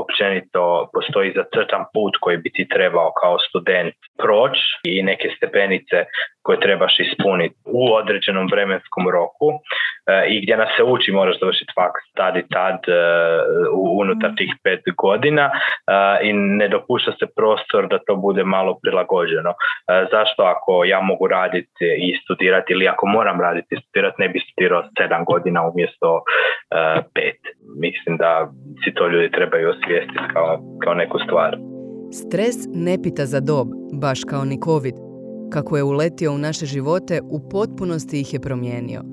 [0.02, 5.98] općenito postoji zacrtan put koji bi ti trebao kao student proći i neke stepenice
[6.50, 9.60] koje trebaš ispuniti u određenom vremenskom roku e,
[10.34, 12.94] i gdje nas se uči moraš završiti faks tad i tad e,
[14.02, 15.54] unutar tih pet godina e,
[16.28, 19.52] i ne dopušta se prostor da to bude malo prilagođeno.
[20.14, 24.40] Zašto ako ja mogu raditi i studirati ili ako moram raditi i studirati ne bi
[24.40, 26.10] studirao sedam godina umjesto
[27.16, 27.42] pet.
[27.86, 28.32] Mislim da
[28.84, 31.52] si to ljudi trebaju osvijestiti kao, kao neku stvar.
[32.22, 32.58] Stres
[32.88, 33.68] ne pita za dob,
[34.02, 35.09] baš kao ni COVID.
[35.50, 39.04] Kako je uletio u naše živote, u potpunosti ih je promijenio.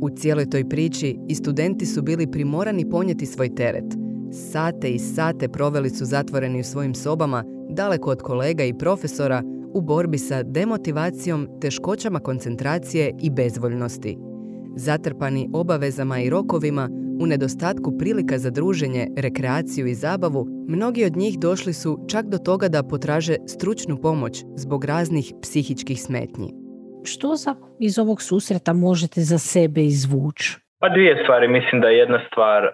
[0.00, 3.84] U cijeloj toj priči i studenti su bili primorani ponijeti svoj teret.
[4.32, 9.42] Sate i sate proveli su zatvoreni u svojim sobama, daleko od kolega i profesora,
[9.74, 14.18] u borbi sa demotivacijom, teškoćama koncentracije i bezvoljnosti.
[14.76, 16.88] Zatrpani obavezama i rokovima,
[17.22, 22.38] u nedostatku prilika za druženje, rekreaciju i zabavu, mnogi od njih došli su čak do
[22.38, 26.48] toga da potraže stručnu pomoć zbog raznih psihičkih smetnji.
[27.04, 30.62] Što za iz ovog susreta možete za sebe izvući?
[30.82, 31.48] Pa dvije stvari.
[31.48, 32.70] Mislim da je jedna stvar e,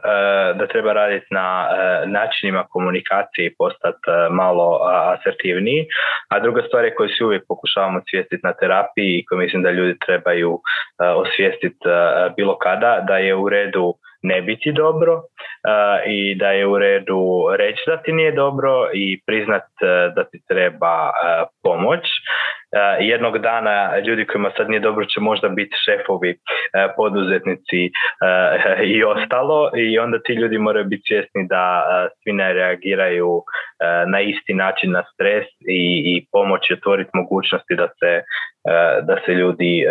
[0.59, 4.81] da treba raditi na e, načinima komunikacije i postati e, malo
[5.15, 5.87] asertivniji,
[6.29, 9.71] a druga stvar je koju si uvijek pokušavamo osvijestiti na terapiji i koju mislim da
[9.71, 10.61] ljudi trebaju
[10.99, 11.85] osvijestiti
[12.37, 15.23] bilo kada, da je u redu ne biti dobro
[16.07, 19.63] i da je u redu reći da ti nije dobro i priznat
[20.15, 21.11] da ti treba
[21.63, 22.01] pomoć.
[23.01, 26.39] Jednog dana ljudi kojima sad nije dobro će možda biti šefovi,
[26.97, 27.91] poduzetnici
[28.85, 31.85] i ostalo i onda ti ljudi moraju biti svjesni da
[32.23, 33.43] svi ne reagiraju
[34.07, 38.23] na isti način na stres i, i pomoći otvoriti mogućnosti da se,
[39.03, 39.85] da se ljudi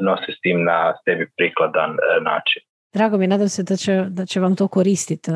[0.00, 2.69] nose s tim na sebi prikladan način.
[2.92, 5.30] Drago mi, nadam se da će, da će vam to koristiti.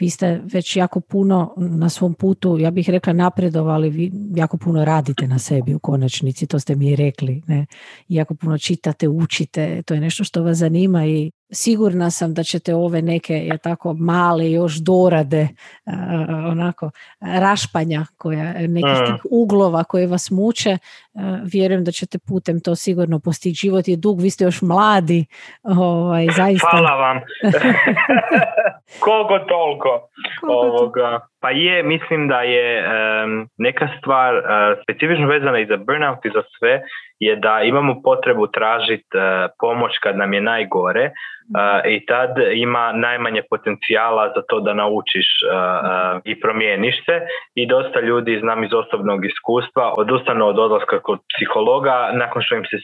[0.00, 4.84] Vi ste već jako puno na svom putu, ja bih rekla napredovali, vi jako puno
[4.84, 7.42] radite na sebi u konačnici, to ste mi i rekli.
[7.46, 7.66] Ne?
[8.08, 12.74] Jako puno čitate, učite, to je nešto što vas zanima i sigurna sam da ćete
[12.74, 15.48] ove neke je tako male još dorade
[16.50, 16.90] onako
[17.20, 20.78] rašpanja koja, nekih tih uglova koje vas muče
[21.52, 25.26] vjerujem da ćete putem to sigurno postići život je dug, vi ste još mladi
[25.62, 26.68] ovaj, zaista.
[26.70, 27.20] Hvala vam
[29.04, 30.08] koliko toliko
[30.48, 31.20] ovoga.
[31.44, 32.84] Pa je, mislim da je
[33.58, 34.42] neka stvar uh,
[34.82, 36.82] specifično vezana i za burnout i za sve
[37.18, 41.10] je da imamo potrebu tražiti uh, pomoć kad nam je najgore
[41.88, 45.26] i tad ima najmanje potencijala za to da naučiš
[46.24, 47.20] i promijeniš se.
[47.54, 52.64] I dosta ljudi znam iz osobnog iskustva odustanu od odlaska kod psihologa nakon što im
[52.64, 52.76] se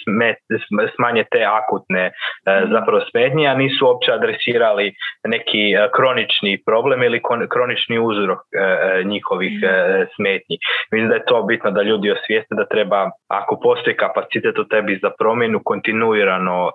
[0.97, 2.11] smanje te akutne
[2.49, 2.73] mhm.
[2.73, 4.93] zapravo smetnje a nisu uopće adresirali
[5.25, 5.63] neki
[5.97, 8.39] kronični problem ili kronični uzrok
[9.05, 10.03] njihovih mhm.
[10.17, 10.57] smetnji.
[10.93, 14.99] Mislim da je to bitno da ljudi osvijeste da treba ako postoji kapacitet u tebi
[15.03, 16.71] za promjenu kontinuirano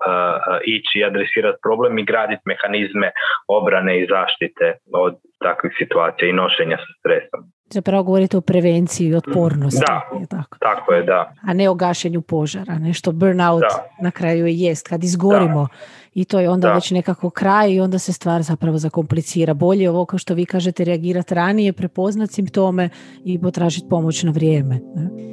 [0.66, 3.12] ići i adresirati problem i graditi mehanizme
[3.48, 5.14] obrane i zaštite od
[5.44, 7.55] takvih situacija i nošenja sa stresom.
[7.70, 9.84] Zapravo govorite o prevenciji i otpornosti.
[9.88, 10.58] Da, je tako.
[10.60, 11.34] tako je, da.
[11.42, 13.64] A ne o gašenju požara, nešto burnout
[14.02, 15.68] na kraju je jest, kad izgorimo
[16.14, 19.54] i to je onda već nekako kraj i onda se stvar zapravo zakomplicira.
[19.54, 22.90] Bolje ovo kao što vi kažete reagirati ranije, prepoznati simptome
[23.24, 24.80] i potražiti pomoć na vrijeme.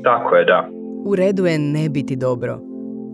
[0.04, 0.68] Tako je, da.
[1.04, 2.60] U redu je ne biti dobro.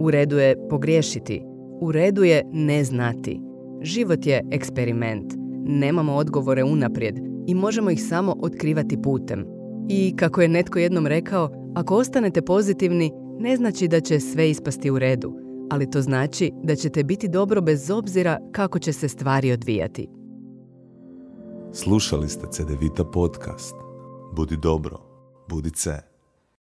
[0.00, 1.42] U redu je pogriješiti.
[1.80, 3.40] U redu je ne znati.
[3.82, 5.32] Život je eksperiment.
[5.64, 9.44] Nemamo odgovore unaprijed i možemo ih samo otkrivati putem.
[9.88, 14.90] I kako je netko jednom rekao, ako ostanete pozitivni, ne znači da će sve ispasti
[14.90, 15.32] u redu,
[15.70, 20.08] ali to znači da ćete biti dobro bez obzira kako će se stvari odvijati.
[21.72, 23.74] Slušali ste CDVita podcast.
[24.36, 24.98] Budi dobro,
[25.48, 25.70] budi.